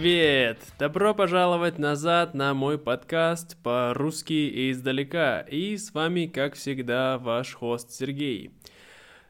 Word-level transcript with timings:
Привет! 0.00 0.60
Добро 0.78 1.12
пожаловать 1.12 1.76
назад 1.76 2.32
на 2.32 2.54
мой 2.54 2.78
подкаст 2.78 3.60
по-русски 3.64 4.70
издалека. 4.70 5.40
И 5.40 5.76
с 5.76 5.92
вами, 5.92 6.26
как 6.26 6.54
всегда, 6.54 7.18
ваш 7.18 7.54
хост 7.54 7.90
Сергей. 7.90 8.52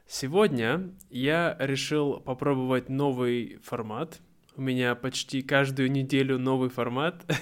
Сегодня 0.05 0.91
я 1.09 1.57
решил 1.57 2.19
попробовать 2.19 2.87
новый 2.87 3.57
формат. 3.63 4.19
У 4.55 4.61
меня 4.61 4.93
почти 4.93 5.41
каждую 5.41 5.91
неделю 5.91 6.37
новый 6.37 6.69
формат. 6.69 7.25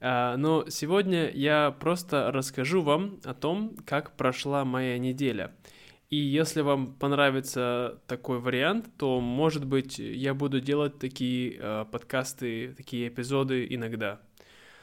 А, 0.00 0.36
но 0.36 0.64
сегодня 0.68 1.28
я 1.28 1.72
просто 1.72 2.30
расскажу 2.30 2.82
вам 2.82 3.18
о 3.24 3.34
том, 3.34 3.76
как 3.84 4.16
прошла 4.16 4.64
моя 4.64 4.96
неделя– 4.96 5.52
и 6.10 6.16
если 6.16 6.62
вам 6.62 6.94
понравится 6.94 8.00
такой 8.06 8.38
вариант, 8.38 8.88
то, 8.96 9.20
может 9.20 9.66
быть, 9.66 9.98
я 9.98 10.32
буду 10.32 10.60
делать 10.60 10.98
такие 10.98 11.58
э, 11.58 11.84
подкасты, 11.90 12.74
такие 12.76 13.08
эпизоды 13.08 13.66
иногда. 13.68 14.20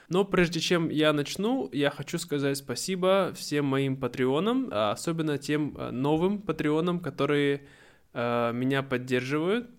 Но 0.08 0.24
прежде 0.24 0.60
чем 0.60 0.90
я 0.90 1.14
начну, 1.14 1.68
я 1.74 1.90
хочу 1.90 2.20
сказать 2.20 2.58
спасибо 2.58 3.34
всем 3.36 3.66
моим 3.66 3.98
патреонам, 3.98 4.70
а 4.72 4.92
особенно 4.92 5.40
тем 5.40 5.76
э, 5.76 5.90
новым 5.90 6.42
патреонам, 6.42 7.00
которые 7.00 7.66
э, 8.14 8.52
меня 8.54 8.84
поддерживают. 8.84 9.70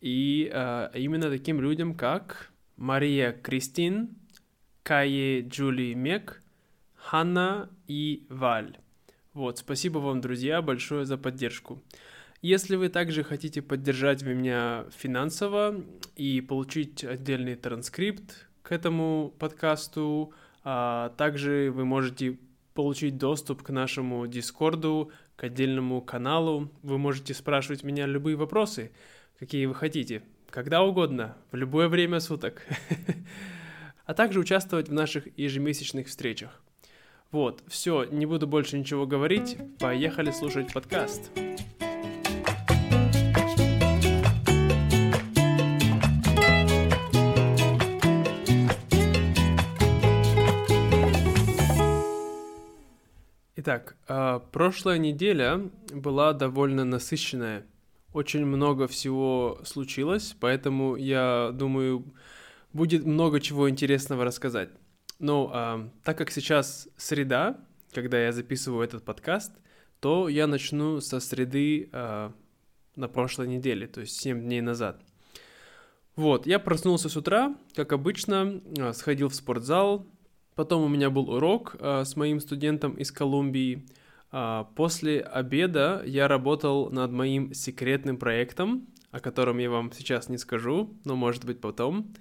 И 0.00 0.50
э, 0.52 0.90
именно 0.94 1.30
таким 1.30 1.60
людям, 1.60 1.94
как 1.94 2.50
Мария 2.76 3.32
Кристин, 3.32 4.16
Кае 4.82 5.42
Джули 5.42 5.94
Мек, 5.94 6.42
Ханна 6.96 7.70
и 7.86 8.26
Валь. 8.28 8.78
Вот, 9.34 9.58
спасибо 9.58 9.98
вам, 9.98 10.20
друзья, 10.20 10.62
большое 10.62 11.04
за 11.04 11.18
поддержку. 11.18 11.82
Если 12.40 12.76
вы 12.76 12.88
также 12.88 13.24
хотите 13.24 13.62
поддержать 13.62 14.22
меня 14.22 14.86
финансово 14.96 15.84
и 16.16 16.40
получить 16.40 17.04
отдельный 17.04 17.56
транскрипт 17.56 18.48
к 18.62 18.72
этому 18.72 19.34
подкасту, 19.38 20.32
а 20.62 21.10
также 21.16 21.70
вы 21.74 21.84
можете 21.84 22.38
получить 22.74 23.18
доступ 23.18 23.62
к 23.62 23.70
нашему 23.70 24.26
Дискорду, 24.28 25.10
к 25.34 25.44
отдельному 25.44 26.00
каналу. 26.00 26.70
Вы 26.82 26.98
можете 26.98 27.34
спрашивать 27.34 27.82
меня 27.82 28.06
любые 28.06 28.36
вопросы, 28.36 28.92
какие 29.38 29.66
вы 29.66 29.74
хотите, 29.74 30.22
когда 30.50 30.82
угодно, 30.82 31.36
в 31.50 31.56
любое 31.56 31.88
время 31.88 32.20
суток. 32.20 32.62
А 34.04 34.14
также 34.14 34.40
участвовать 34.40 34.88
в 34.88 34.92
наших 34.94 35.28
ежемесячных 35.36 36.06
встречах. 36.06 36.62
Вот, 37.30 37.62
все, 37.68 38.04
не 38.04 38.24
буду 38.24 38.46
больше 38.46 38.78
ничего 38.78 39.06
говорить, 39.06 39.58
поехали 39.78 40.30
слушать 40.30 40.72
подкаст. 40.72 41.30
Итак, 53.56 53.98
э, 54.08 54.40
прошлая 54.50 54.96
неделя 54.96 55.68
была 55.92 56.32
довольно 56.32 56.86
насыщенная. 56.86 57.66
Очень 58.14 58.46
много 58.46 58.88
всего 58.88 59.60
случилось, 59.64 60.34
поэтому 60.40 60.96
я 60.96 61.50
думаю, 61.52 62.06
будет 62.72 63.04
много 63.04 63.38
чего 63.38 63.68
интересного 63.68 64.24
рассказать. 64.24 64.70
Ну, 65.18 65.50
а, 65.52 65.90
так 66.04 66.16
как 66.16 66.30
сейчас 66.30 66.88
среда, 66.96 67.58
когда 67.92 68.22
я 68.22 68.30
записываю 68.30 68.84
этот 68.84 69.04
подкаст, 69.04 69.52
то 69.98 70.28
я 70.28 70.46
начну 70.46 71.00
со 71.00 71.18
среды 71.18 71.88
а, 71.92 72.32
на 72.94 73.08
прошлой 73.08 73.48
неделе, 73.48 73.88
то 73.88 74.00
есть 74.00 74.20
7 74.20 74.40
дней 74.40 74.60
назад. 74.60 75.02
Вот, 76.14 76.46
я 76.46 76.60
проснулся 76.60 77.08
с 77.08 77.16
утра, 77.16 77.56
как 77.74 77.92
обычно, 77.92 78.60
а, 78.78 78.92
сходил 78.92 79.28
в 79.28 79.34
спортзал, 79.34 80.06
потом 80.54 80.84
у 80.84 80.88
меня 80.88 81.10
был 81.10 81.30
урок 81.30 81.74
а, 81.80 82.04
с 82.04 82.14
моим 82.14 82.38
студентом 82.38 82.94
из 82.94 83.10
Колумбии. 83.10 83.88
А, 84.30 84.70
после 84.76 85.20
обеда 85.20 86.00
я 86.06 86.28
работал 86.28 86.90
над 86.90 87.10
моим 87.10 87.54
секретным 87.54 88.18
проектом, 88.18 88.86
о 89.10 89.18
котором 89.18 89.58
я 89.58 89.68
вам 89.68 89.90
сейчас 89.92 90.28
не 90.28 90.38
скажу, 90.38 90.96
но 91.04 91.16
может 91.16 91.44
быть 91.44 91.60
потом. 91.60 92.14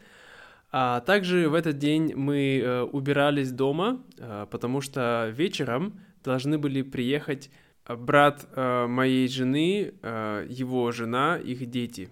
А 0.72 1.00
также 1.02 1.50
в 1.50 1.54
этот 1.54 1.78
день 1.78 2.14
мы 2.16 2.60
э, 2.60 2.82
убирались 2.82 3.52
дома, 3.52 4.04
э, 4.18 4.48
потому 4.52 4.82
что 4.82 5.32
вечером 5.34 6.00
должны 6.24 6.58
были 6.58 6.82
приехать 6.82 7.50
э, 7.86 7.96
брат 7.96 8.48
моей 8.56 9.28
жены, 9.30 9.94
его 10.50 10.92
жена, 10.92 11.38
их 11.38 11.66
дети. 11.68 12.10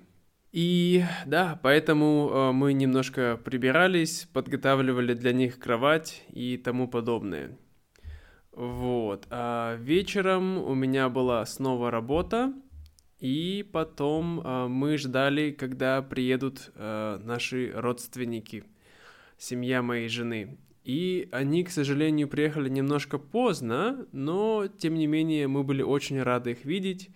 И 0.53 1.03
да, 1.25 1.59
поэтому 1.61 2.53
мы 2.53 2.71
немножко 2.71 3.37
прибирались, 3.43 4.25
подготавливали 4.31 5.13
для 5.13 5.33
них 5.33 5.59
кровать 5.59 6.23
и 6.29 6.55
тому 6.55 6.87
подобное. 6.87 7.57
Вот. 8.53 9.27
А 9.31 9.75
вечером 9.75 10.57
у 10.57 10.73
меня 10.73 11.09
была 11.09 11.45
снова 11.45 11.91
работа, 11.91 12.53
и 13.19 13.67
потом 13.71 14.41
э, 14.41 14.67
мы 14.67 14.97
ждали, 14.97 15.51
когда 15.51 16.01
приедут 16.01 16.71
э, 16.75 17.19
наши 17.23 17.71
родственники, 17.73 18.63
семья 19.37 19.81
моей 19.81 20.09
жены. 20.09 20.57
И 20.83 21.29
они, 21.31 21.63
к 21.63 21.71
сожалению, 21.71 22.27
приехали 22.27 22.69
немножко 22.69 23.17
поздно, 23.17 24.05
но 24.11 24.67
тем 24.67 24.95
не 24.95 25.07
менее 25.07 25.47
мы 25.47 25.63
были 25.63 25.81
очень 25.81 26.21
рады 26.21 26.51
их 26.51 26.65
видеть. 26.65 27.09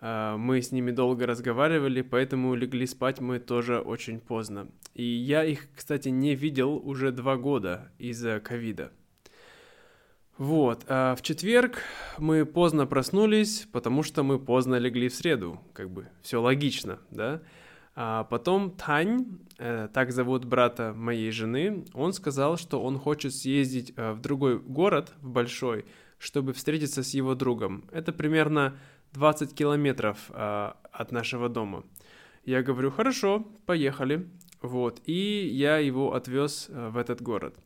Э, 0.00 0.36
мы 0.36 0.60
с 0.60 0.72
ними 0.72 0.90
долго 0.90 1.26
разговаривали, 1.26 2.02
поэтому 2.02 2.54
легли 2.54 2.86
спать 2.86 3.20
мы 3.20 3.38
тоже 3.38 3.78
очень 3.78 4.18
поздно. 4.18 4.68
И 4.94 5.04
я 5.04 5.44
их, 5.44 5.68
кстати, 5.74 6.08
не 6.08 6.34
видел 6.34 6.76
уже 6.76 7.12
два 7.12 7.36
года 7.36 7.92
из-за 7.98 8.40
ковида. 8.40 8.92
Вот, 10.38 10.84
а 10.86 11.14
в 11.14 11.22
четверг 11.22 11.78
мы 12.18 12.44
поздно 12.44 12.86
проснулись, 12.86 13.66
потому 13.72 14.02
что 14.02 14.22
мы 14.22 14.38
поздно 14.38 14.74
легли 14.76 15.08
в 15.08 15.14
среду, 15.14 15.58
как 15.72 15.90
бы 15.90 16.08
все 16.20 16.42
логично, 16.42 16.98
да. 17.10 17.40
А 17.94 18.24
потом 18.24 18.70
Тань, 18.72 19.38
э, 19.56 19.88
так 19.94 20.12
зовут 20.12 20.44
брата 20.44 20.92
моей 20.94 21.30
жены, 21.30 21.86
он 21.94 22.12
сказал, 22.12 22.58
что 22.58 22.82
он 22.82 22.98
хочет 22.98 23.34
съездить 23.34 23.94
э, 23.96 24.12
в 24.12 24.20
другой 24.20 24.58
город, 24.58 25.14
в 25.22 25.30
большой, 25.30 25.86
чтобы 26.18 26.52
встретиться 26.52 27.02
с 27.02 27.14
его 27.14 27.34
другом. 27.34 27.88
Это 27.90 28.12
примерно 28.12 28.76
20 29.14 29.54
километров 29.54 30.18
э, 30.28 30.72
от 30.92 31.12
нашего 31.12 31.48
дома. 31.48 31.84
Я 32.44 32.62
говорю, 32.62 32.90
хорошо, 32.90 33.46
поехали. 33.64 34.28
Вот, 34.60 35.00
и 35.06 35.48
я 35.50 35.78
его 35.78 36.12
отвез 36.12 36.66
э, 36.68 36.90
в 36.90 36.98
этот 36.98 37.22
город 37.22 37.56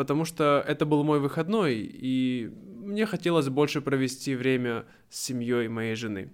потому 0.00 0.24
что 0.24 0.64
это 0.66 0.86
был 0.86 1.04
мой 1.04 1.20
выходной, 1.20 1.74
и 1.76 2.50
мне 2.78 3.04
хотелось 3.04 3.50
больше 3.50 3.82
провести 3.82 4.34
время 4.34 4.86
с 5.10 5.20
семьей 5.20 5.68
моей 5.68 5.94
жены. 5.94 6.32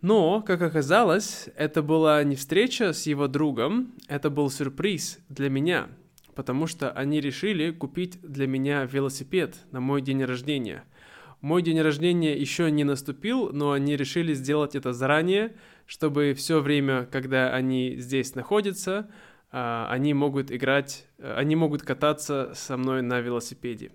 Но, 0.00 0.40
как 0.40 0.62
оказалось, 0.62 1.50
это 1.56 1.82
была 1.82 2.24
не 2.24 2.36
встреча 2.36 2.94
с 2.94 3.04
его 3.04 3.28
другом, 3.28 3.92
это 4.08 4.30
был 4.30 4.48
сюрприз 4.48 5.18
для 5.28 5.50
меня, 5.50 5.88
потому 6.34 6.66
что 6.66 6.90
они 6.90 7.20
решили 7.20 7.70
купить 7.70 8.18
для 8.22 8.46
меня 8.46 8.86
велосипед 8.86 9.56
на 9.70 9.80
мой 9.80 10.00
день 10.00 10.24
рождения. 10.24 10.84
Мой 11.42 11.60
день 11.60 11.82
рождения 11.82 12.34
еще 12.34 12.70
не 12.70 12.84
наступил, 12.84 13.50
но 13.52 13.72
они 13.72 13.94
решили 13.94 14.32
сделать 14.32 14.74
это 14.74 14.94
заранее, 14.94 15.54
чтобы 15.84 16.32
все 16.32 16.60
время, 16.60 17.06
когда 17.12 17.52
они 17.54 17.96
здесь 17.96 18.34
находятся, 18.34 19.10
они 19.50 20.14
могут 20.14 20.52
играть, 20.52 21.06
э, 21.18 21.34
они 21.34 21.56
могут 21.56 21.82
кататься 21.82 22.52
со 22.54 22.76
мной 22.76 23.02
на 23.02 23.20
велосипеде. 23.20 23.92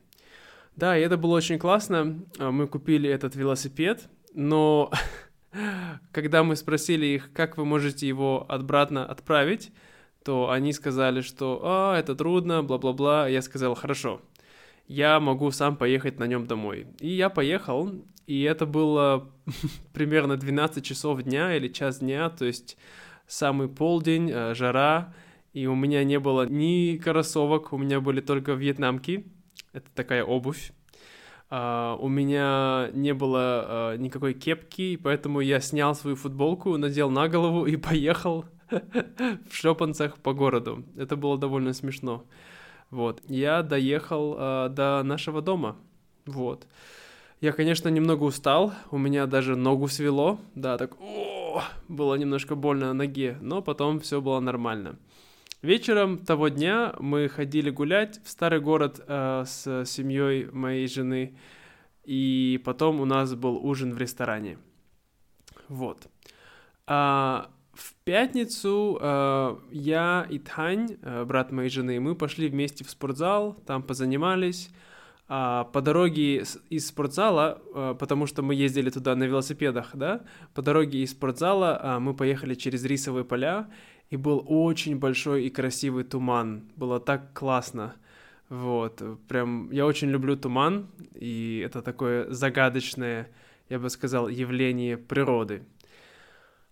Да, 0.75 0.97
и 0.97 1.01
это 1.01 1.17
было 1.17 1.35
очень 1.35 1.59
классно. 1.59 2.23
А, 2.39 2.51
мы 2.51 2.67
купили 2.67 3.09
этот 3.09 3.35
велосипед, 3.35 4.09
но 4.33 4.91
когда 6.11 6.43
мы 6.43 6.55
спросили 6.55 7.05
их, 7.05 7.31
как 7.33 7.57
вы 7.57 7.65
можете 7.65 8.07
его 8.07 8.45
обратно 8.49 9.05
отправить, 9.05 9.71
то 10.23 10.49
они 10.49 10.73
сказали, 10.73 11.21
что 11.21 11.61
«А, 11.63 11.99
это 11.99 12.15
трудно, 12.15 12.63
бла-бла-бла». 12.63 13.27
Я 13.27 13.41
сказал 13.41 13.75
«Хорошо, 13.75 14.21
я 14.87 15.19
могу 15.19 15.51
сам 15.51 15.75
поехать 15.75 16.17
на 16.17 16.25
нем 16.25 16.47
домой». 16.47 16.87
И 16.99 17.09
я 17.09 17.29
поехал, 17.29 17.91
и 18.25 18.41
это 18.43 18.65
было 18.65 19.29
примерно 19.93 20.37
12 20.37 20.83
часов 20.83 21.21
дня 21.21 21.55
или 21.55 21.67
час 21.67 21.99
дня, 21.99 22.29
то 22.29 22.45
есть 22.45 22.77
самый 23.27 23.67
полдень, 23.67 24.31
э, 24.31 24.55
жара, 24.55 25.13
и 25.53 25.67
у 25.67 25.75
меня 25.75 26.03
не 26.03 26.19
было 26.19 26.47
ни 26.47 26.97
кроссовок, 26.97 27.73
у 27.73 27.77
меня 27.77 28.01
были 28.01 28.21
только 28.21 28.53
вьетнамки, 28.53 29.25
это 29.71 29.89
такая 29.93 30.23
обувь. 30.23 30.71
Uh, 31.49 31.95
у 31.99 32.07
меня 32.07 32.89
не 32.93 33.13
было 33.13 33.93
uh, 33.93 33.97
никакой 33.99 34.33
кепки, 34.33 34.97
поэтому 34.97 35.39
я 35.39 35.59
снял 35.59 35.93
свою 35.93 36.15
футболку, 36.15 36.77
надел 36.77 37.11
на 37.11 37.27
голову 37.27 37.67
и 37.67 37.75
поехал 37.89 38.45
в 38.69 39.53
шлепанцах 39.53 40.17
по 40.17 40.33
городу. 40.33 40.83
Это 40.97 41.15
было 41.15 41.37
довольно 41.37 41.73
смешно. 41.73 42.25
Вот. 42.89 43.21
Я 43.27 43.61
доехал 43.61 44.33
uh, 44.33 44.69
до 44.69 45.03
нашего 45.03 45.43
дома. 45.43 45.75
Вот. 46.25 46.65
Я, 47.39 47.51
конечно, 47.51 47.89
немного 47.89 48.23
устал, 48.23 48.73
у 48.89 48.97
меня 48.97 49.27
даже 49.27 49.55
ногу 49.55 49.89
свело, 49.89 50.39
да, 50.55 50.77
так, 50.77 50.95
было 51.89 52.15
немножко 52.15 52.55
больно 52.55 52.87
на 52.87 52.93
ноге, 52.93 53.37
но 53.41 53.61
потом 53.61 53.99
все 53.99 54.21
было 54.21 54.39
нормально. 54.39 54.95
Вечером 55.63 56.17
того 56.17 56.49
дня 56.49 56.93
мы 56.99 57.29
ходили 57.29 57.69
гулять 57.69 58.19
в 58.25 58.29
старый 58.29 58.59
город 58.59 59.01
э, 59.07 59.45
с 59.47 59.85
семьей 59.85 60.49
моей 60.51 60.87
жены, 60.87 61.37
и 62.03 62.61
потом 62.65 62.99
у 62.99 63.05
нас 63.05 63.33
был 63.33 63.65
ужин 63.65 63.93
в 63.93 63.97
ресторане. 63.97 64.57
Вот. 65.69 66.09
А, 66.85 67.49
в 67.71 67.93
пятницу 68.03 68.99
э, 68.99 69.55
я 69.71 70.27
и 70.29 70.37
Тань, 70.39 70.97
э, 71.01 71.23
брат 71.23 71.53
моей 71.53 71.69
жены, 71.69 71.97
мы 72.01 72.15
пошли 72.15 72.49
вместе 72.49 72.83
в 72.83 72.89
спортзал, 72.89 73.53
там 73.65 73.83
позанимались. 73.83 74.69
А 75.29 75.63
по 75.63 75.81
дороге 75.81 76.43
из 76.69 76.87
спортзала, 76.87 77.61
э, 77.73 77.95
потому 77.97 78.27
что 78.27 78.41
мы 78.41 78.53
ездили 78.53 78.89
туда 78.89 79.15
на 79.15 79.23
велосипедах, 79.23 79.91
да, 79.93 80.21
по 80.53 80.61
дороге 80.61 80.99
из 80.99 81.11
спортзала 81.11 81.79
э, 81.81 81.99
мы 81.99 82.13
поехали 82.13 82.53
через 82.53 82.83
рисовые 82.83 83.23
поля, 83.23 83.69
и 84.13 84.15
был 84.15 84.45
очень 84.47 84.99
большой 84.99 85.45
и 85.45 85.49
красивый 85.49 86.03
туман. 86.03 86.69
Было 86.75 86.99
так 86.99 87.33
классно. 87.33 87.95
Вот, 88.47 89.01
прям 89.27 89.71
я 89.71 89.87
очень 89.87 90.09
люблю 90.11 90.37
туман, 90.37 90.87
и 91.15 91.63
это 91.65 91.81
такое 91.81 92.29
загадочное, 92.29 93.31
я 93.69 93.79
бы 93.79 93.89
сказал, 93.89 94.27
явление 94.27 94.97
природы. 94.97 95.63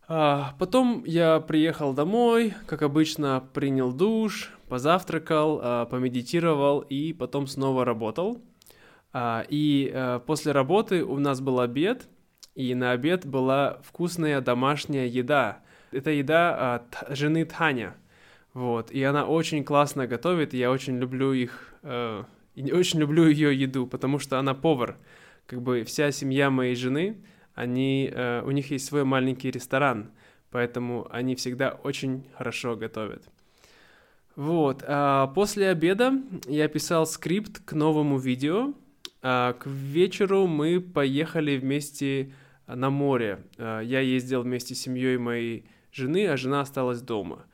А, 0.08 0.54
потом 0.60 1.04
я 1.04 1.40
приехал 1.40 1.94
домой, 1.94 2.54
как 2.68 2.84
обычно, 2.84 3.44
принял 3.54 3.92
душ, 3.92 4.52
позавтракал, 4.70 5.60
а, 5.64 5.86
помедитировал 5.86 6.82
и 6.82 7.12
потом 7.12 7.48
снова 7.48 7.86
работал. 7.86 8.40
А, 9.14 9.44
и 9.50 9.92
а, 9.92 10.20
после 10.20 10.52
работы 10.52 11.04
у 11.04 11.18
нас 11.18 11.42
был 11.42 11.60
обед, 11.60 12.08
и 12.54 12.76
на 12.76 12.92
обед 12.92 13.26
была 13.26 13.82
вкусная 13.84 14.42
домашняя 14.42 15.08
еда. 15.08 15.64
Это 15.92 16.12
еда 16.12 16.76
от 16.76 17.18
жены 17.18 17.46
Таня. 17.46 17.96
Вот, 18.54 18.92
и 18.92 19.02
она 19.04 19.26
очень 19.26 19.64
классно 19.64 20.08
готовит, 20.08 20.54
я 20.54 20.72
очень 20.72 21.00
люблю 21.00 21.32
их, 21.32 21.74
э, 21.84 22.24
очень 22.56 23.00
люблю 23.00 23.28
ее 23.28 23.58
еду, 23.58 23.88
потому 23.88 24.20
что 24.20 24.40
она 24.40 24.54
повар. 24.54 24.98
Как 25.46 25.62
бы 25.62 25.84
вся 25.84 26.12
семья 26.12 26.50
моей 26.50 26.76
жены, 26.76 27.16
они, 27.56 28.12
э, 28.14 28.42
у 28.44 28.52
них 28.52 28.72
есть 28.72 28.86
свой 28.86 29.06
маленький 29.06 29.52
ресторан, 29.52 30.12
поэтому 30.50 31.08
они 31.12 31.36
всегда 31.36 31.72
очень 31.84 32.26
хорошо 32.38 32.76
готовят. 32.76 33.24
Вот, 34.36 34.84
а 34.86 35.28
после 35.28 35.70
обеда 35.70 36.14
я 36.46 36.68
писал 36.68 37.06
скрипт 37.06 37.60
к 37.64 37.74
новому 37.74 38.18
видео, 38.18 38.74
а 39.22 39.54
к 39.54 39.66
вечеру 39.66 40.48
мы 40.48 40.82
поехали 40.82 41.58
вместе 41.58 42.34
на 42.68 42.90
море. 42.90 43.40
А, 43.58 43.82
я 43.82 44.00
ездил 44.00 44.42
вместе 44.42 44.74
с 44.74 44.82
семьей 44.82 45.18
моей 45.18 45.66
жены, 45.92 46.28
а 46.28 46.38
жена 46.38 46.62
осталась 46.62 47.02
дома. 47.02 47.46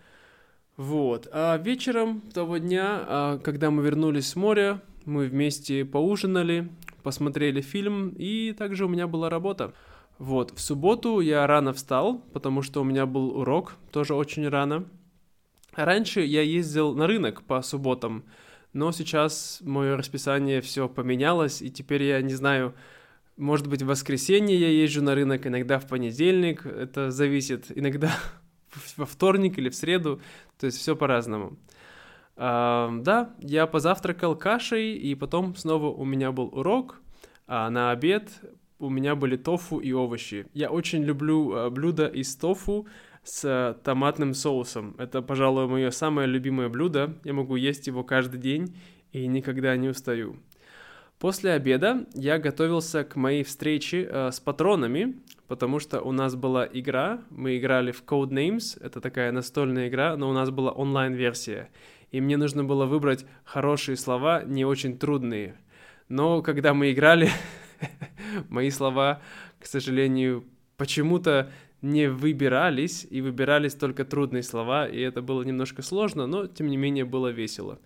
Вот. 0.78 1.28
А 1.31 1.57
вечером 1.57 2.22
того 2.34 2.57
дня, 2.57 3.04
а, 3.07 3.38
когда 3.39 3.72
мы 3.72 3.84
вернулись 3.84 4.28
с 4.28 4.36
моря, 4.36 4.81
мы 5.06 5.25
вместе 5.25 5.86
поужинали, 5.86 6.69
посмотрели 7.01 7.62
фильм, 7.62 8.10
и 8.10 8.54
также 8.54 8.86
у 8.86 8.89
меня 8.89 9.07
была 9.07 9.30
работа. 9.30 9.74
Вот, 10.19 10.51
в 10.51 10.60
субботу 10.60 11.19
я 11.19 11.45
рано 11.45 11.74
встал, 11.74 12.19
потому 12.34 12.62
что 12.62 12.81
у 12.81 12.84
меня 12.84 13.06
был 13.06 13.38
урок, 13.38 13.75
тоже 13.92 14.16
очень 14.16 14.48
рано. 14.48 14.86
Раньше 15.75 16.22
я 16.22 16.42
ездил 16.42 16.95
на 16.95 17.06
рынок 17.06 17.44
по 17.44 17.62
субботам, 17.62 18.24
но 18.74 18.92
сейчас 18.92 19.60
мое 19.62 19.95
расписание 19.95 20.62
все 20.62 20.90
поменялось, 20.90 21.62
и 21.62 21.69
теперь 21.69 22.04
я 22.04 22.22
не 22.22 22.33
знаю, 22.33 22.74
может 23.38 23.68
быть, 23.68 23.84
в 23.84 23.88
воскресенье 23.88 24.57
я 24.57 24.69
езжу 24.69 25.01
на 25.01 25.16
рынок, 25.16 25.45
иногда 25.48 25.80
в 25.80 25.88
понедельник, 25.88 26.66
это 26.66 27.12
зависит, 27.12 27.68
иногда 27.75 28.12
во 28.98 29.06
вторник 29.06 29.57
или 29.57 29.69
в 29.69 29.75
среду, 29.75 30.19
то 30.60 30.66
есть 30.66 30.78
все 30.78 30.95
по-разному. 30.95 31.57
А, 32.36 32.92
да, 33.01 33.36
я 33.39 33.68
позавтракал 33.68 34.36
кашей, 34.36 34.94
и 34.94 35.16
потом 35.16 35.56
снова 35.56 35.88
у 35.88 36.04
меня 36.04 36.31
был 36.31 36.48
урок, 36.48 37.01
а 37.48 37.69
на 37.69 37.92
обед 37.92 38.30
у 38.80 38.89
меня 38.89 39.16
были 39.16 39.38
тофу 39.38 39.80
и 39.80 39.92
овощи. 39.92 40.48
Я 40.54 40.69
очень 40.69 41.04
люблю 41.04 41.54
а, 41.54 41.69
блюдо 41.69 42.07
из 42.07 42.36
тофу 42.36 42.88
с 43.24 43.78
томатным 43.83 44.33
соусом. 44.33 44.95
Это, 44.98 45.22
пожалуй, 45.22 45.68
мое 45.68 45.92
самое 45.92 46.28
любимое 46.28 46.69
блюдо. 46.69 47.18
Я 47.24 47.33
могу 47.33 47.56
есть 47.56 47.88
его 47.88 48.04
каждый 48.04 48.40
день 48.40 48.75
и 49.12 49.28
никогда 49.28 49.75
не 49.75 49.90
устаю. 49.90 50.38
После 51.19 51.54
обеда 51.54 52.06
я 52.14 52.38
готовился 52.38 53.04
к 53.04 53.16
моей 53.16 53.44
встрече 53.44 54.08
э, 54.08 54.31
с 54.31 54.40
патронами, 54.40 55.16
потому 55.48 55.80
что 55.80 56.02
у 56.02 56.12
нас 56.12 56.36
была 56.36 56.68
игра, 56.72 57.22
мы 57.31 57.58
играли 57.58 57.92
в 57.92 58.04
Codenames, 58.04 58.78
это 58.80 59.02
такая 59.02 59.31
настольная 59.31 59.88
игра, 59.88 60.16
но 60.16 60.30
у 60.30 60.34
нас 60.34 60.52
была 60.52 60.72
онлайн-версия, 60.72 61.69
и 62.12 62.22
мне 62.22 62.38
нужно 62.38 62.64
было 62.64 62.86
выбрать 62.86 63.25
хорошие 63.46 63.98
слова, 63.98 64.44
не 64.44 64.64
очень 64.64 65.00
трудные. 65.00 65.56
Но 66.08 66.44
когда 66.44 66.75
мы 66.75 66.92
играли, 66.92 67.31
мои 68.50 68.69
слова, 68.69 69.19
к 69.60 69.66
сожалению, 69.66 70.46
почему-то 70.78 71.52
не 71.81 72.10
выбирались, 72.10 73.08
и 73.10 73.22
выбирались 73.22 73.74
только 73.74 74.06
трудные 74.06 74.44
слова, 74.44 74.88
и 74.88 75.00
это 75.00 75.24
было 75.24 75.42
немножко 75.42 75.81
сложно, 75.81 76.28
но 76.28 76.46
тем 76.46 76.68
не 76.68 76.78
менее 76.78 77.06
было 77.06 77.30
весело. 77.30 77.80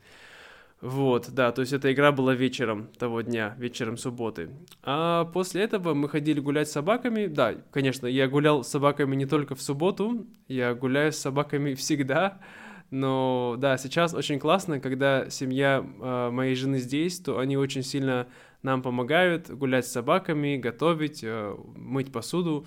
Вот, 0.82 1.30
да, 1.30 1.52
то 1.52 1.62
есть 1.62 1.74
эта 1.74 1.94
игра 1.94 2.12
была 2.12 2.34
вечером 2.34 2.88
того 2.98 3.22
дня, 3.22 3.56
вечером 3.60 3.98
субботы. 3.98 4.50
А 4.82 5.26
после 5.26 5.62
этого 5.62 5.94
мы 5.94 6.10
ходили 6.10 6.40
гулять 6.40 6.70
с 6.70 6.72
собаками. 6.72 7.28
Да, 7.28 7.54
конечно, 7.72 8.08
я 8.08 8.28
гулял 8.28 8.64
с 8.64 8.70
собаками 8.70 9.16
не 9.16 9.28
только 9.28 9.54
в 9.54 9.62
субботу, 9.62 10.26
я 10.48 10.74
гуляю 10.74 11.12
с 11.12 11.18
собаками 11.18 11.74
всегда. 11.76 12.40
Но 12.90 13.56
да, 13.58 13.78
сейчас 13.78 14.14
очень 14.14 14.40
классно, 14.40 14.80
когда 14.80 15.30
семья 15.30 15.86
э, 15.86 16.30
моей 16.32 16.56
жены 16.56 16.80
здесь, 16.80 17.20
то 17.20 17.38
они 17.38 17.58
очень 17.58 17.84
сильно 17.84 18.28
нам 18.64 18.82
помогают 18.82 19.50
гулять 19.50 19.86
с 19.88 19.92
собаками, 19.92 20.58
готовить, 20.58 21.24
э, 21.24 21.56
мыть 21.76 22.12
посуду. 22.12 22.66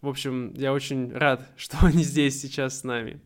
В 0.00 0.08
общем, 0.08 0.52
я 0.54 0.72
очень 0.72 1.12
рад, 1.12 1.46
что 1.56 1.78
они 1.82 2.04
здесь 2.04 2.40
сейчас 2.40 2.80
с 2.80 2.84
нами. 2.84 3.20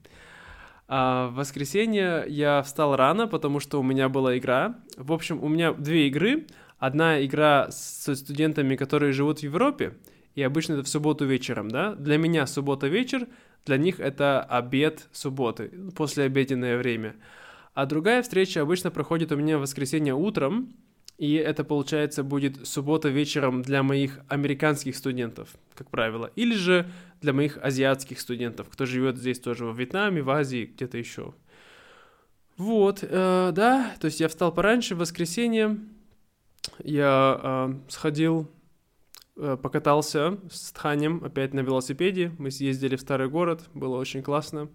А 0.93 1.29
в 1.29 1.37
воскресенье 1.37 2.25
я 2.27 2.63
встал 2.63 2.97
рано, 2.97 3.29
потому 3.29 3.61
что 3.61 3.79
у 3.79 3.83
меня 3.85 4.09
была 4.09 4.37
игра. 4.37 4.75
В 4.97 5.13
общем, 5.13 5.41
у 5.41 5.47
меня 5.47 5.73
две 5.73 6.09
игры. 6.09 6.49
Одна 6.81 7.25
игра 7.25 7.71
с 7.71 8.13
студентами, 8.17 8.75
которые 8.75 9.13
живут 9.13 9.39
в 9.39 9.43
Европе, 9.45 9.99
и 10.35 10.43
обычно 10.43 10.73
это 10.73 10.83
в 10.83 10.89
субботу 10.89 11.27
вечером, 11.27 11.71
да. 11.71 11.95
Для 11.95 12.19
меня 12.19 12.45
суббота 12.45 12.89
вечер, 12.89 13.29
для 13.65 13.77
них 13.77 14.01
это 14.01 14.43
обед 14.43 15.07
субботы, 15.13 15.71
послеобеденное 15.95 16.77
время. 16.77 17.15
А 17.73 17.87
другая 17.87 18.21
встреча 18.23 18.61
обычно 18.61 18.91
проходит 18.91 19.31
у 19.31 19.37
меня 19.37 19.59
в 19.59 19.61
воскресенье 19.61 20.15
утром, 20.15 20.75
и 21.21 21.35
это, 21.35 21.65
получается, 21.65 22.25
будет 22.25 22.67
суббота 22.67 23.11
вечером 23.11 23.61
для 23.61 23.83
моих 23.83 24.21
американских 24.29 24.97
студентов, 24.97 25.51
как 25.75 25.91
правило. 25.91 26.31
Или 26.35 26.55
же 26.55 26.91
для 27.21 27.35
моих 27.35 27.59
азиатских 27.59 28.21
студентов, 28.21 28.69
кто 28.71 28.87
живет 28.87 29.19
здесь 29.19 29.39
тоже 29.39 29.67
во 29.67 29.73
Вьетнаме, 29.73 30.23
в 30.23 30.31
Азии, 30.31 30.71
где-то 30.75 30.97
еще. 30.97 31.35
Вот, 32.57 33.01
э, 33.03 33.53
да, 33.53 33.95
то 34.01 34.07
есть 34.07 34.19
я 34.19 34.29
встал 34.29 34.51
пораньше, 34.51 34.95
в 34.95 34.99
воскресенье, 35.01 35.79
я 36.83 37.39
э, 37.43 37.75
сходил, 37.89 38.51
э, 39.37 39.59
покатался 39.63 40.39
с 40.51 40.73
Тханем 40.73 41.23
опять 41.23 41.53
на 41.53 41.61
велосипеде, 41.61 42.33
мы 42.39 42.51
съездили 42.51 42.97
в 42.97 43.01
старый 43.03 43.29
город, 43.29 43.69
было 43.75 43.99
очень 43.99 44.23
классно. 44.23 44.71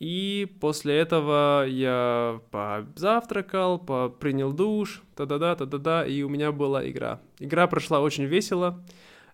И 0.00 0.50
после 0.60 0.96
этого 0.96 1.66
я 1.66 2.40
позавтракал, 2.50 3.78
принял 4.18 4.52
душ, 4.52 5.02
та-да-да, 5.14 5.54
та-да-да, 5.54 6.06
и 6.06 6.22
у 6.22 6.30
меня 6.30 6.52
была 6.52 6.88
игра. 6.88 7.20
Игра 7.38 7.66
прошла 7.66 8.00
очень 8.00 8.24
весело, 8.24 8.82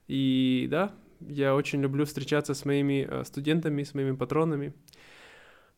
и 0.08 0.66
да, 0.68 0.90
я 1.20 1.54
очень 1.54 1.80
люблю 1.80 2.04
встречаться 2.04 2.52
с 2.52 2.64
моими 2.64 3.06
э, 3.08 3.24
студентами, 3.24 3.84
с 3.84 3.94
моими 3.94 4.16
патронами. 4.16 4.74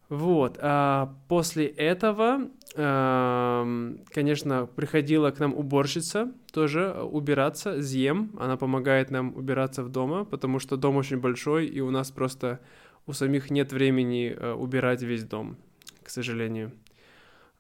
Вот. 0.09 0.59
А 0.63 1.15
после 1.29 1.67
этого, 1.67 2.49
конечно, 2.75 4.67
приходила 4.75 5.31
к 5.31 5.39
нам 5.39 5.55
уборщица 5.55 6.33
тоже 6.51 6.95
убираться, 7.03 7.83
Зем. 7.83 8.31
Она 8.39 8.57
помогает 8.57 9.11
нам 9.11 9.37
убираться 9.37 9.83
в 9.83 9.91
дома, 9.91 10.25
потому 10.25 10.61
что 10.61 10.79
дом 10.79 10.97
очень 10.97 11.19
большой, 11.19 11.67
и 11.67 11.81
у 11.81 11.91
нас 11.91 12.11
просто 12.11 12.61
у 13.09 13.15
самих 13.15 13.51
нет 13.51 13.73
времени 13.73 14.37
э, 14.37 14.53
убирать 14.53 15.03
весь 15.03 15.25
дом, 15.25 15.57
к 16.03 16.11
сожалению. 16.11 16.73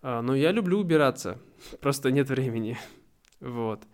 А, 0.02 0.20
но 0.20 0.36
я 0.36 0.52
люблю 0.52 0.78
убираться, 0.78 1.38
просто 1.80 2.12
нет 2.12 2.28
времени. 2.28 2.78
Вот. 3.40 3.84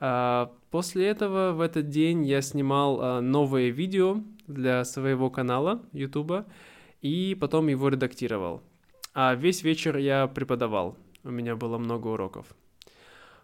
А, 0.00 0.50
после 0.70 1.06
этого 1.06 1.52
в 1.52 1.60
этот 1.60 1.90
день 1.90 2.24
я 2.24 2.40
снимал 2.40 3.00
а, 3.00 3.20
новое 3.20 3.68
видео 3.68 4.22
для 4.46 4.84
своего 4.84 5.28
канала 5.30 5.82
YouTube 5.92 6.46
и 7.02 7.36
потом 7.38 7.68
его 7.68 7.90
редактировал. 7.90 8.62
А 9.14 9.34
весь 9.34 9.62
вечер 9.62 9.98
я 9.98 10.26
преподавал. 10.26 10.96
У 11.22 11.30
меня 11.30 11.54
было 11.54 11.76
много 11.76 12.08
уроков. 12.08 12.46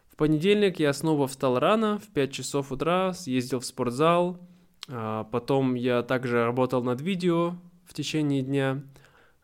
В 0.09 0.17
понедельник 0.17 0.81
я 0.81 0.93
снова 0.93 1.29
встал 1.29 1.59
рано, 1.59 1.99
в 1.99 2.09
5 2.09 2.33
часов 2.33 2.73
утра, 2.73 3.13
съездил 3.13 3.61
в 3.61 3.67
спортзал, 3.67 4.41
потом 4.87 5.75
я 5.75 6.03
также 6.03 6.45
работал 6.45 6.83
над 6.83 7.01
видео 7.01 7.57
в 7.87 7.95
течение 7.95 8.43
дня. 8.43 8.83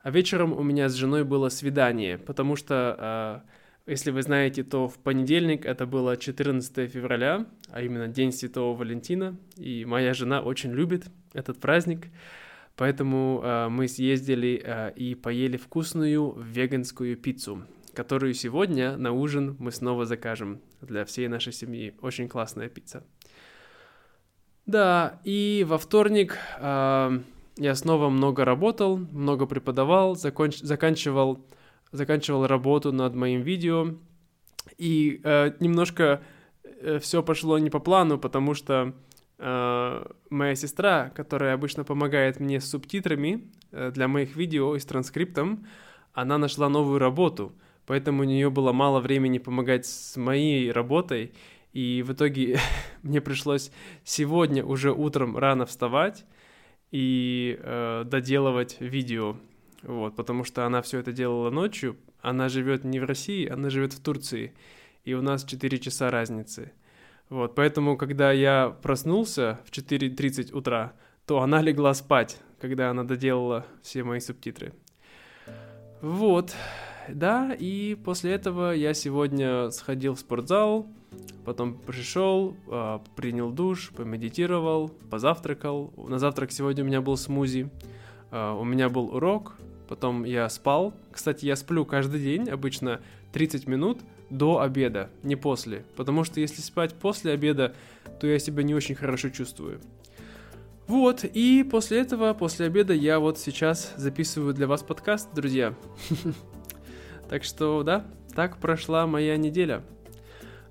А 0.03 0.11
вечером 0.11 0.53
у 0.53 0.63
меня 0.63 0.89
с 0.89 0.95
женой 0.95 1.25
было 1.25 1.51
свидание, 1.51 2.17
потому 2.17 2.57
что, 2.57 2.97
а, 2.99 3.43
если 3.87 4.11
вы 4.11 4.23
знаете, 4.23 4.65
то 4.65 4.89
в 4.89 4.99
понедельник 4.99 5.67
это 5.67 5.87
было 5.87 6.17
14 6.17 6.89
февраля, 6.89 7.47
а 7.71 7.83
именно 7.83 8.09
День 8.09 8.33
Святого 8.33 8.75
Валентина, 8.75 9.37
и 9.57 9.85
моя 9.85 10.15
жена 10.15 10.41
очень 10.41 10.73
любит 10.73 11.05
этот 11.35 11.61
праздник, 11.61 12.07
поэтому 12.77 13.43
а, 13.43 13.69
мы 13.69 13.89
съездили 13.89 14.93
и 14.97 15.15
поели 15.15 15.59
вкусную 15.59 16.33
веганскую 16.41 17.15
пиццу, 17.19 17.67
которую 17.93 18.33
сегодня 18.33 18.97
на 18.97 19.13
ужин 19.13 19.55
мы 19.59 19.71
снова 19.71 20.07
закажем 20.07 20.63
для 20.81 21.05
всей 21.05 21.29
нашей 21.29 21.53
семьи. 21.53 21.95
Очень 22.01 22.29
классная 22.29 22.71
пицца. 22.71 23.05
Да, 24.71 25.19
и 25.25 25.67
во 25.69 25.79
вторник 25.79 26.39
э, 26.61 27.21
я 27.57 27.75
снова 27.75 28.09
много 28.09 28.45
работал, 28.45 28.99
много 28.99 29.47
преподавал, 29.47 30.15
законч... 30.15 30.59
заканчивал, 30.59 31.45
заканчивал 31.91 32.47
работу 32.47 32.93
над 32.93 33.17
моим 33.17 33.43
видео. 33.43 33.97
И 34.79 35.21
э, 35.25 35.55
немножко 35.59 36.23
э, 36.63 37.01
все 37.01 37.21
пошло 37.25 37.59
не 37.59 37.69
по 37.69 37.81
плану, 37.81 38.17
потому 38.17 38.55
что 38.55 38.95
э, 39.39 40.07
моя 40.31 40.55
сестра, 40.55 41.11
которая 41.17 41.55
обычно 41.55 41.83
помогает 41.83 42.39
мне 42.39 42.61
с 42.61 42.71
субтитрами 42.71 43.51
э, 43.73 43.91
для 43.91 44.07
моих 44.07 44.37
видео 44.37 44.77
и 44.77 44.79
с 44.79 44.85
транскриптом, 44.85 45.67
она 46.13 46.39
нашла 46.39 46.69
новую 46.69 47.01
работу, 47.01 47.53
поэтому 47.87 48.21
у 48.21 48.25
нее 48.25 48.51
было 48.51 48.71
мало 48.71 49.01
времени 49.01 49.39
помогать 49.39 49.87
с 49.87 50.17
моей 50.17 50.71
работой, 50.71 51.33
и 51.73 52.03
в 52.07 52.13
итоге 52.13 52.59
мне 53.03 53.21
пришлось 53.21 53.71
сегодня 54.05 54.65
уже 54.65 54.93
утром 54.93 55.37
рано 55.37 55.67
вставать 55.67 56.25
и 56.91 57.59
э, 57.63 58.05
доделывать 58.07 58.77
видео. 58.81 59.37
Вот, 59.83 60.17
потому 60.17 60.45
что 60.45 60.67
она 60.67 60.83
все 60.83 60.99
это 60.99 61.13
делала 61.13 61.51
ночью. 61.51 61.97
Она 62.21 62.49
живет 62.49 62.85
не 62.85 63.01
в 63.01 63.05
России, 63.05 63.49
она 63.49 63.71
живет 63.71 63.93
в 63.93 64.03
Турции. 64.03 64.53
И 65.05 65.15
у 65.15 65.23
нас 65.23 65.45
4 65.45 65.79
часа 65.79 66.11
разницы. 66.11 66.73
Вот, 67.31 67.55
поэтому, 67.55 67.97
когда 67.97 68.33
я 68.33 68.77
проснулся 68.83 69.61
в 69.65 69.71
4.30 69.71 70.53
утра, 70.53 70.93
то 71.27 71.41
она 71.41 71.63
легла 71.63 71.95
спать, 71.95 72.39
когда 72.61 72.91
она 72.91 73.05
доделала 73.05 73.65
все 73.83 74.03
мои 74.03 74.21
субтитры. 74.21 74.75
Вот, 76.03 76.55
да, 77.09 77.55
и 77.59 77.95
после 77.95 78.33
этого 78.33 78.73
я 78.73 78.95
сегодня 78.95 79.71
сходил 79.71 80.15
в 80.15 80.21
спортзал, 80.21 80.87
потом 81.45 81.75
пришел, 81.75 82.57
а, 82.69 83.03
принял 83.17 83.51
душ, 83.51 83.91
помедитировал, 83.97 84.89
позавтракал. 85.11 85.93
На 85.97 86.19
завтрак 86.19 86.53
сегодня 86.53 86.85
у 86.85 86.87
меня 86.87 87.01
был 87.01 87.17
смузи, 87.17 87.71
а, 88.31 88.55
у 88.55 88.65
меня 88.65 88.89
был 88.89 89.15
урок, 89.15 89.57
потом 89.89 90.25
я 90.25 90.49
спал. 90.49 90.95
Кстати, 91.11 91.47
я 91.47 91.57
сплю 91.57 91.85
каждый 91.85 92.21
день, 92.21 92.49
обычно 92.49 93.01
30 93.33 93.67
минут 93.67 94.01
до 94.29 94.61
обеда, 94.61 95.11
не 95.23 95.37
после. 95.37 95.85
Потому 95.97 96.25
что 96.25 96.41
если 96.41 96.61
спать 96.61 96.95
после 96.95 97.33
обеда, 97.33 97.75
то 98.21 98.27
я 98.27 98.39
себя 98.39 98.63
не 98.63 98.75
очень 98.75 98.95
хорошо 98.95 99.31
чувствую. 99.31 99.81
Вот, 100.87 101.25
и 101.25 101.65
после 101.71 102.01
этого, 102.01 102.35
после 102.35 102.67
обеда, 102.67 102.93
я 102.93 103.21
вот 103.21 103.39
сейчас 103.39 103.95
записываю 103.97 104.55
для 104.55 104.67
вас 104.67 104.83
подкаст, 104.83 105.29
друзья. 105.33 105.75
Так 107.31 107.45
что, 107.45 107.85
да, 107.85 108.05
так 108.35 108.57
прошла 108.57 109.07
моя 109.07 109.37
неделя. 109.37 109.85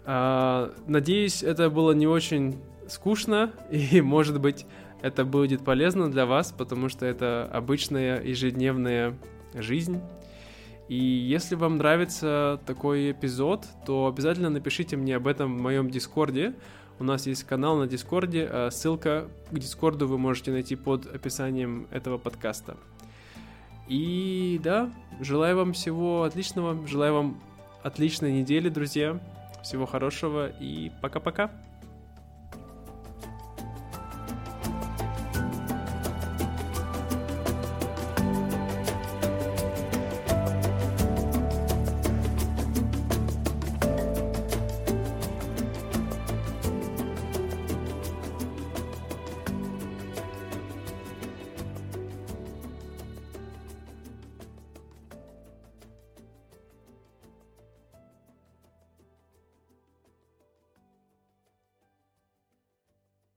А, 0.03 0.73
надеюсь, 0.87 1.41
это 1.41 1.69
было 1.69 1.93
не 1.93 2.05
очень 2.05 2.59
скучно, 2.89 3.53
и, 3.71 4.01
может 4.01 4.41
быть, 4.41 4.65
это 5.01 5.23
будет 5.23 5.63
полезно 5.63 6.11
для 6.11 6.25
вас, 6.25 6.51
потому 6.51 6.89
что 6.89 7.05
это 7.05 7.49
обычная 7.53 8.21
ежедневная 8.21 9.17
жизнь. 9.53 10.01
И 10.89 10.97
если 10.97 11.55
вам 11.55 11.77
нравится 11.77 12.59
такой 12.65 13.11
эпизод, 13.11 13.65
то 13.85 14.07
обязательно 14.07 14.49
напишите 14.49 14.97
мне 14.97 15.15
об 15.15 15.27
этом 15.27 15.57
в 15.57 15.61
моем 15.61 15.89
Дискорде. 15.89 16.55
У 16.99 17.05
нас 17.05 17.25
есть 17.25 17.45
канал 17.45 17.77
на 17.77 17.87
Дискорде, 17.87 18.45
а 18.51 18.69
ссылка 18.69 19.29
к 19.49 19.57
Дискорду 19.57 20.09
вы 20.09 20.17
можете 20.17 20.51
найти 20.51 20.75
под 20.75 21.05
описанием 21.05 21.87
этого 21.91 22.17
подкаста. 22.17 22.75
И 23.89 24.61
да, 24.63 24.89
желаю 25.19 25.57
вам 25.57 25.73
всего 25.73 26.23
отличного, 26.23 26.87
желаю 26.87 27.13
вам 27.15 27.41
отличной 27.83 28.31
недели, 28.31 28.69
друзья. 28.69 29.19
Всего 29.63 29.85
хорошего 29.85 30.47
и 30.47 30.91
пока-пока. 31.01 31.51